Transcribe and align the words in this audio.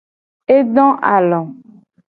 E 0.55 0.57
do 0.75 0.87
alo. 1.15 1.41